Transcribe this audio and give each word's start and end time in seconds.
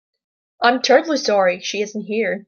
I'm 0.63 0.81
terribly 0.81 1.17
sorry 1.17 1.59
she 1.59 1.83
isn't 1.83 2.05
here. 2.05 2.39